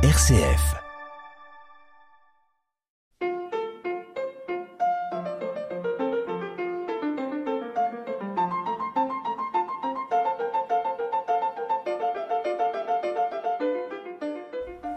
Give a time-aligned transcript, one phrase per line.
[0.00, 0.76] RCF.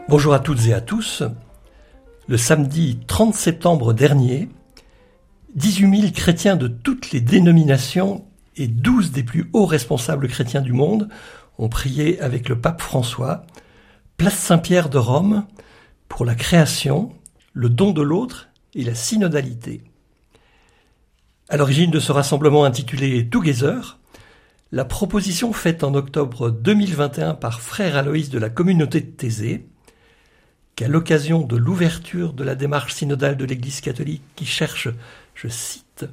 [0.07, 1.23] Bonjour à toutes et à tous.
[2.27, 4.49] Le samedi 30 septembre dernier,
[5.55, 8.23] 18 000 chrétiens de toutes les dénominations
[8.55, 11.09] et 12 des plus hauts responsables chrétiens du monde
[11.57, 13.47] ont prié avec le pape François,
[14.21, 15.47] place Saint-Pierre de Rome,
[16.07, 17.11] pour la création,
[17.53, 19.81] le don de l'autre et la synodalité.
[21.49, 23.97] À l'origine de ce rassemblement intitulé Together,
[24.71, 29.65] la proposition faite en octobre 2021 par frère Aloïs de la communauté de Thésée,
[30.75, 34.87] qu'à l'occasion de l'ouverture de la démarche synodale de l'Église catholique qui cherche,
[35.33, 36.05] je cite,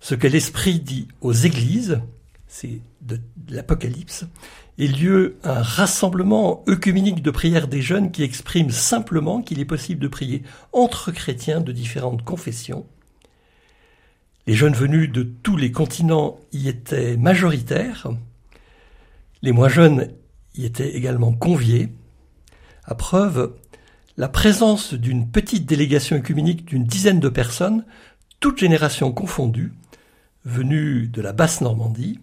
[0.00, 2.02] ce que l'Esprit dit aux Églises,
[2.46, 4.24] c'est de l'Apocalypse,
[4.78, 10.00] ait lieu un rassemblement œcuménique de prières des jeunes qui exprime simplement qu'il est possible
[10.00, 10.42] de prier
[10.72, 12.86] entre chrétiens de différentes confessions.
[14.46, 18.08] Les jeunes venus de tous les continents y étaient majoritaires.
[19.42, 20.08] Les moins jeunes
[20.54, 21.88] y étaient également conviés.
[22.84, 23.54] À preuve,
[24.16, 27.84] la présence d'une petite délégation œcuménique d'une dizaine de personnes,
[28.40, 29.72] toutes générations confondues,
[30.44, 32.20] venues de la basse Normandie,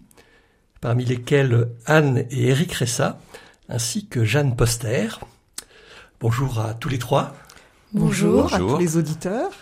[0.82, 3.20] parmi lesquelles Anne et Éric Ressa,
[3.68, 5.06] ainsi que Jeanne Poster.
[6.20, 7.34] Bonjour à tous les trois.
[7.94, 8.54] Bonjour, Bonjour.
[8.54, 9.52] à tous les auditeurs.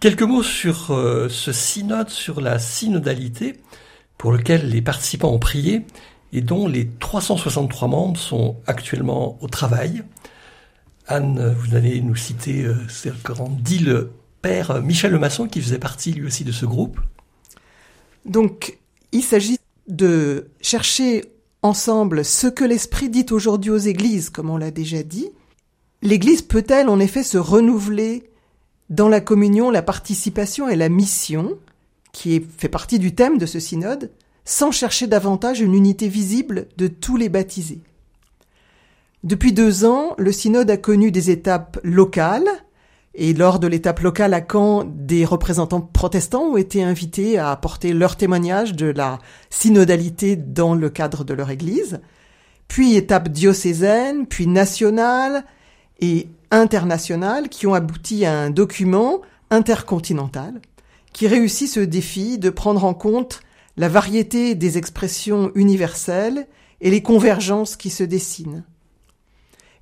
[0.00, 3.60] Quelques mots sur euh, ce synode, sur la synodalité,
[4.18, 5.86] pour lequel les participants ont prié
[6.32, 10.02] et dont les 363 membres sont actuellement au travail.
[11.06, 14.10] Anne, vous allez nous citer euh, ce qu'en dit le
[14.42, 16.98] père Michel Lemasson, qui faisait partie lui aussi de ce groupe.
[18.24, 18.78] Donc,
[19.12, 21.24] il s'agit de chercher
[21.62, 25.30] ensemble ce que l'Esprit dit aujourd'hui aux églises, comme on l'a déjà dit.
[26.02, 28.30] L'Église peut-elle en effet se renouveler
[28.90, 31.58] dans la communion, la participation et la mission,
[32.12, 34.10] qui fait partie du thème de ce synode,
[34.44, 37.80] sans chercher davantage une unité visible de tous les baptisés?
[39.24, 42.48] Depuis deux ans, le synode a connu des étapes locales,
[43.18, 47.94] et lors de l'étape locale à Caen, des représentants protestants ont été invités à apporter
[47.94, 49.18] leur témoignage de la
[49.48, 52.00] synodalité dans le cadre de leur église.
[52.68, 55.44] Puis étape diocésaine, puis nationale
[56.00, 60.60] et internationale qui ont abouti à un document intercontinental
[61.14, 63.40] qui réussit ce défi de prendre en compte
[63.78, 66.46] la variété des expressions universelles
[66.82, 68.64] et les convergences qui se dessinent.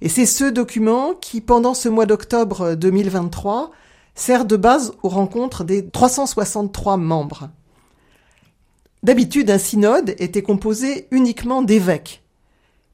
[0.04, 3.70] Et c'est ce document qui, pendant ce mois d'octobre 2023,
[4.14, 7.48] sert de base aux rencontres des 363 membres.
[9.02, 12.22] D'habitude, un synode était composé uniquement d'évêques.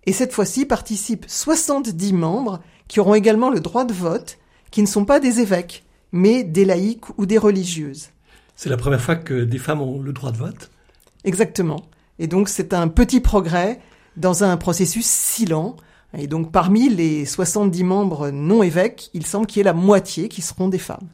[0.07, 4.39] Et cette fois-ci participent 70 membres qui auront également le droit de vote,
[4.71, 8.11] qui ne sont pas des évêques, mais des laïcs ou des religieuses.
[8.55, 10.71] C'est la première fois que des femmes ont le droit de vote?
[11.25, 11.83] Exactement.
[12.21, 13.81] Et donc c'est un petit progrès
[14.17, 15.75] dans un processus si lent
[16.17, 20.29] et donc parmi les 70 membres non évêques, il semble qu'il y ait la moitié
[20.29, 21.09] qui seront des femmes.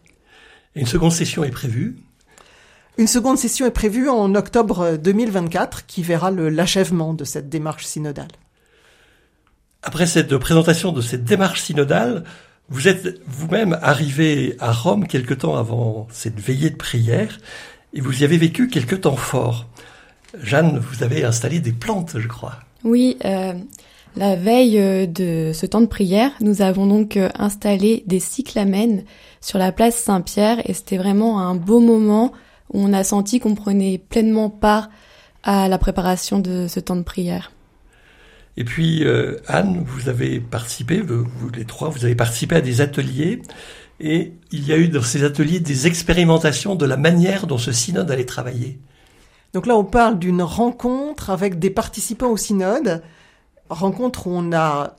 [0.75, 1.97] une seconde session est prévue
[2.99, 8.29] Une seconde session est prévue en octobre 2024 qui verra l'achèvement de cette démarche synodale.
[9.83, 12.25] Après cette présentation de cette démarche synodale,
[12.69, 17.39] vous êtes vous-même arrivé à Rome quelque temps avant cette veillée de prière
[17.93, 19.69] et vous y avez vécu quelque temps fort.
[20.43, 22.59] Jeanne, vous avez installé des plantes, je crois.
[22.83, 23.55] Oui, euh,
[24.17, 29.05] la veille euh, de ce temps de prière, nous avons donc euh, installé des cyclamènes
[29.41, 32.33] sur la place Saint-Pierre et c'était vraiment un beau moment
[32.73, 34.89] où on a senti qu'on prenait pleinement part
[35.43, 37.53] à la préparation de ce temps de prière.
[38.57, 42.81] Et puis euh, Anne, vous avez participé, vous, les trois, vous avez participé à des
[42.81, 43.43] ateliers
[44.01, 47.73] et il y a eu dans ces ateliers des expérimentations de la manière dont ce
[47.73, 48.79] synode allait travailler.
[49.53, 53.03] Donc là, on parle d'une rencontre avec des participants au synode
[53.69, 54.97] rencontre où on a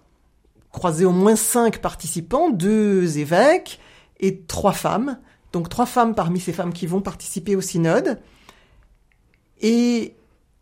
[0.71, 3.79] croisé au moins cinq participants, deux évêques
[4.19, 5.19] et trois femmes.
[5.53, 8.19] Donc trois femmes parmi ces femmes qui vont participer au synode.
[9.61, 10.15] Et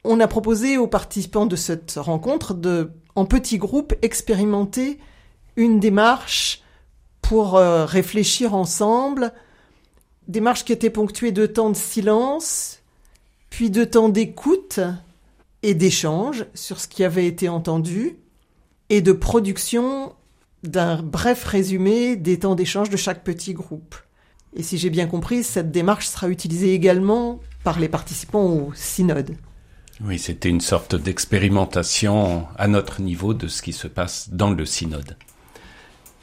[0.04, 5.00] on a proposé aux participants de cette rencontre de, en petits groupes, expérimenter
[5.56, 6.62] une démarche
[7.22, 9.34] pour euh, réfléchir ensemble,
[10.28, 12.80] démarche qui était ponctuée de temps de silence,
[13.50, 14.80] puis de temps d'écoute,
[15.64, 18.18] et d'échange sur ce qui avait été entendu
[18.90, 20.14] et de production
[20.64, 23.96] d'un bref résumé des temps d'échange de chaque petit groupe.
[24.56, 29.36] Et si j'ai bien compris, cette démarche sera utilisée également par les participants au synode.
[30.04, 34.66] Oui, c'était une sorte d'expérimentation à notre niveau de ce qui se passe dans le
[34.66, 35.18] synode.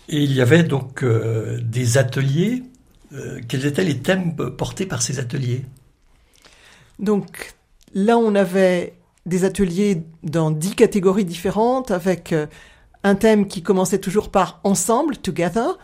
[0.09, 2.63] Et il y avait donc euh, des ateliers.
[3.13, 5.65] Euh, quels étaient les thèmes portés par ces ateliers?
[6.99, 7.55] Donc
[7.95, 8.95] là, on avait
[9.27, 12.47] des ateliers dans dix catégories différentes avec euh,
[13.05, 15.79] un thème qui commençait toujours par ensemble, together,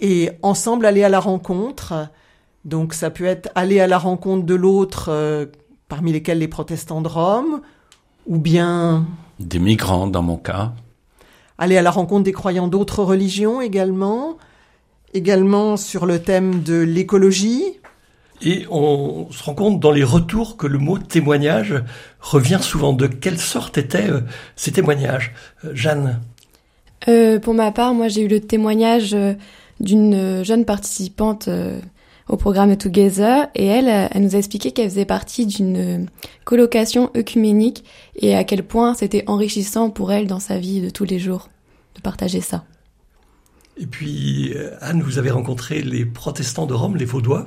[0.00, 2.08] et ensemble aller à la rencontre.
[2.64, 5.48] Donc ça peut être aller à la rencontre de l'autre,
[5.88, 7.60] parmi lesquels les protestants de Rome,
[8.26, 9.06] ou bien...
[9.40, 10.72] Des migrants dans mon cas
[11.58, 14.38] aller à la rencontre des croyants d'autres religions également,
[15.12, 17.80] également sur le thème de l'écologie.
[18.40, 21.74] Et on se rend compte dans les retours que le mot témoignage
[22.20, 22.92] revient souvent.
[22.92, 24.20] De quelle sorte étaient euh,
[24.54, 25.32] ces témoignages
[25.64, 26.20] euh, Jeanne?
[27.08, 29.16] Euh, Pour ma part, moi j'ai eu le témoignage
[29.80, 31.48] d'une jeune participante
[32.28, 36.08] au programme Together et elle, elle nous a expliqué qu'elle faisait partie d'une
[36.44, 37.84] colocation œcuménique
[38.16, 41.48] et à quel point c'était enrichissant pour elle dans sa vie de tous les jours
[41.94, 42.64] de partager ça.
[43.80, 47.46] Et puis, euh, Anne, vous avez rencontré les protestants de Rome, les Vaudois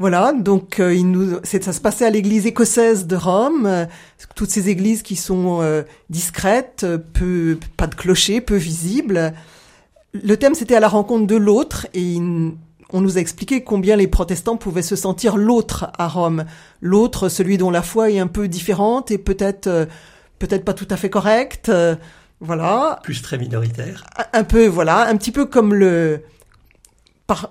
[0.00, 3.84] voilà, donc euh, il nous, ça se passait à l'église écossaise de Rome, euh,
[4.34, 5.60] toutes ces églises qui sont
[6.08, 9.34] discrètes, peu, pas de clocher, peu visibles.
[10.14, 14.08] Le thème c'était à la rencontre de l'autre et on nous a expliqué combien les
[14.08, 16.46] protestants pouvaient se sentir l'autre à Rome,
[16.80, 19.86] l'autre, celui dont la foi est un peu différente et peut-être
[20.38, 21.70] peut-être pas tout à fait correcte.
[22.40, 23.00] voilà.
[23.02, 24.06] Plus très minoritaire.
[24.32, 26.22] Un peu, voilà, un petit peu comme le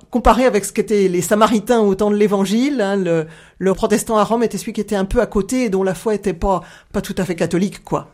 [0.09, 3.27] comparé avec ce qu'étaient les Samaritains au temps de l'Évangile, hein, le,
[3.57, 5.93] le protestant à Rome était celui qui était un peu à côté et dont la
[5.93, 6.61] foi était pas
[6.91, 8.09] pas tout à fait catholique, quoi.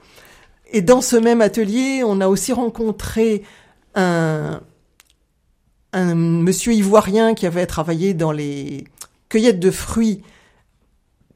[0.71, 3.44] Et dans ce même atelier, on a aussi rencontré
[3.95, 4.62] un
[5.94, 8.83] un monsieur ivoirien qui avait travaillé dans les
[9.29, 10.21] cueillettes de fruits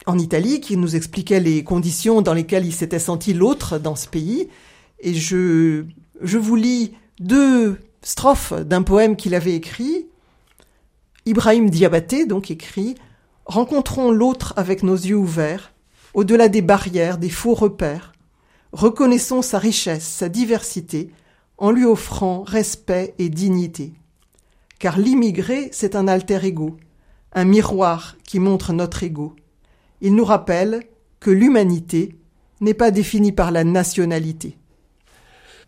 [0.06, 4.08] en Italie, qui nous expliquait les conditions dans lesquelles il s'était senti l'autre dans ce
[4.08, 4.50] pays.
[5.00, 5.86] Et je,
[6.22, 10.08] je vous lis deux strophes d'un poème qu'il avait écrit.
[11.30, 12.96] Ibrahim Diabaté, donc, écrit
[13.46, 15.74] Rencontrons l'autre avec nos yeux ouverts,
[16.14, 18.14] au-delà des barrières, des faux repères.
[18.74, 21.10] Reconnaissons sa richesse, sa diversité,
[21.58, 23.94] en lui offrant respect et dignité
[24.80, 26.78] car l'immigré, c'est un alter ego,
[27.34, 29.36] un miroir qui montre notre ego.
[30.02, 30.84] Il nous rappelle
[31.20, 32.16] que l'humanité
[32.62, 34.58] n'est pas définie par la nationalité.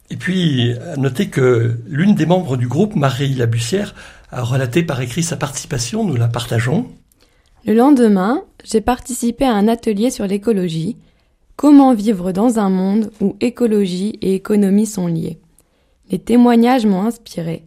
[0.10, 3.94] Et puis, à noter que l'une des membres du groupe, Marie Labussière,
[4.32, 6.88] a relaté par écrit sa participation, nous la partageons.
[7.66, 10.98] Le lendemain, j'ai participé à un atelier sur l'écologie.
[11.56, 15.38] Comment vivre dans un monde où écologie et économie sont liées
[16.10, 17.66] Les témoignages m'ont inspiré.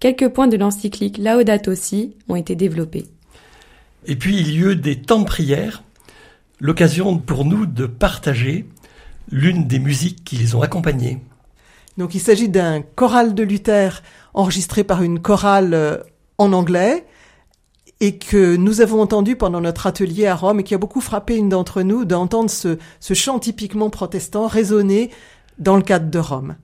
[0.00, 3.06] Quelques points de l'encyclique Laudato Si ont été développés.
[4.06, 5.82] Et puis il y a eu des temps de prière,
[6.60, 8.66] l'occasion pour nous de partager
[9.30, 11.18] l'une des musiques qui les ont accompagnés.
[11.96, 14.02] Donc il s'agit d'un choral de Luther
[14.34, 15.98] enregistré par une chorale euh,
[16.38, 17.06] en anglais
[18.00, 21.36] et que nous avons entendu pendant notre atelier à Rome et qui a beaucoup frappé
[21.36, 25.10] une d'entre nous d'entendre ce, ce chant typiquement protestant résonner
[25.58, 26.56] dans le cadre de Rome.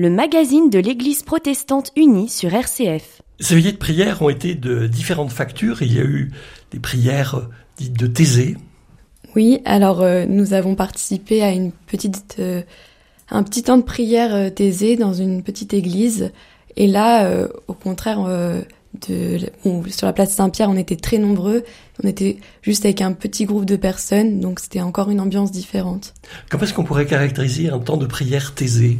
[0.00, 3.20] Le magazine de l'Église protestante unie sur RCF.
[3.38, 5.82] Ces veillées de prière ont été de différentes factures.
[5.82, 6.30] Il y a eu
[6.70, 8.56] des prières dites de Thésée.
[9.36, 12.62] Oui, alors euh, nous avons participé à une petite, euh,
[13.28, 16.32] un petit temps de prière euh, Thésée dans une petite église.
[16.76, 18.62] Et là, euh, au contraire, euh,
[19.08, 21.62] de, bon, sur la place Saint-Pierre, on était très nombreux.
[22.02, 26.14] On était juste avec un petit groupe de personnes, donc c'était encore une ambiance différente.
[26.48, 28.98] Comment est-ce qu'on pourrait caractériser un temps de prière Thésée?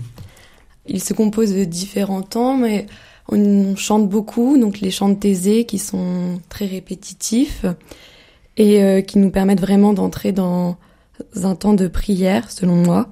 [0.90, 2.86] Il se compose de différents temps, mais
[3.28, 7.64] on chante beaucoup, donc les chants de Thésée qui sont très répétitifs
[8.56, 10.76] et euh, qui nous permettent vraiment d'entrer dans
[11.44, 13.08] un temps de prière, selon moi.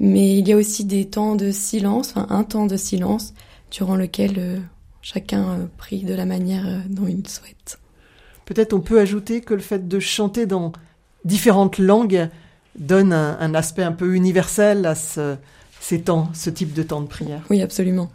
[0.00, 3.34] Mais il y a aussi des temps de silence, enfin un temps de silence,
[3.70, 4.58] durant lequel euh,
[5.00, 7.78] chacun euh, prie de la manière dont il souhaite.
[8.46, 10.72] Peut-être on peut ajouter que le fait de chanter dans
[11.24, 12.28] différentes langues
[12.76, 15.36] donne un aspect un peu universel à ce,
[15.82, 17.42] ces temps, ce type de temps de prière.
[17.50, 18.10] Oui, absolument.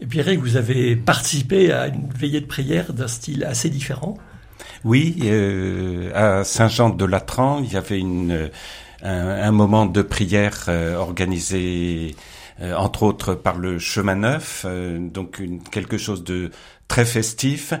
[0.00, 4.16] Et puis Eric, vous avez participé à une veillée de prière d'un style assez différent.
[4.84, 8.50] Oui, euh, à Saint-Jean-de-Latran, il y avait une,
[9.02, 12.14] un, un moment de prière euh, organisé
[12.60, 16.52] euh, entre autres par le Chemin Neuf, euh, donc une, quelque chose de
[16.86, 17.74] très festif,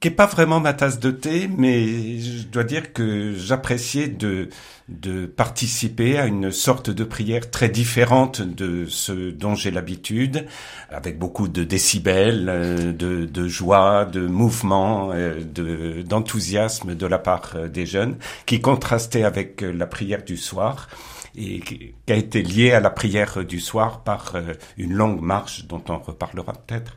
[0.00, 4.50] qui est pas vraiment ma tasse de thé, mais je dois dire que j'appréciais de,
[4.88, 10.46] de participer à une sorte de prière très différente de ce dont j'ai l'habitude,
[10.90, 17.18] avec beaucoup de décibels, euh, de, de joie, de mouvement, euh, de, d'enthousiasme de la
[17.18, 20.88] part euh, des jeunes, qui contrastait avec la prière du soir
[21.36, 24.36] et qui a été liée à la prière du soir par
[24.78, 26.96] une longue marche dont on reparlera peut-être.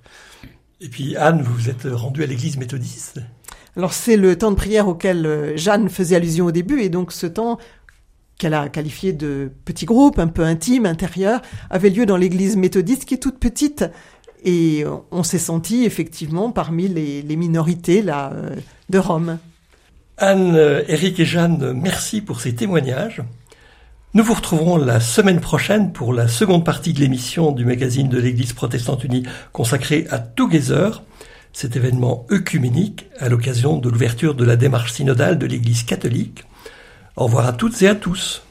[0.81, 3.19] Et puis Anne, vous vous êtes rendue à l'église méthodiste.
[3.75, 7.11] Alors c'est le temps de prière auquel euh, Jeanne faisait allusion au début, et donc
[7.11, 7.59] ce temps
[8.37, 13.05] qu'elle a qualifié de petit groupe, un peu intime, intérieur, avait lieu dans l'église méthodiste
[13.05, 13.85] qui est toute petite.
[14.43, 18.55] Et euh, on s'est senti effectivement parmi les, les minorités là, euh,
[18.89, 19.37] de Rome.
[20.17, 20.55] Anne,
[20.87, 23.21] Eric et Jeanne, merci pour ces témoignages.
[24.15, 28.17] Nous vous retrouverons la semaine prochaine pour la seconde partie de l'émission du magazine de
[28.17, 31.03] l'Église protestante unie consacrée à Together,
[31.53, 36.43] cet événement œcuménique à l'occasion de l'ouverture de la démarche synodale de l'Église catholique.
[37.17, 38.41] Au revoir à toutes et à tous.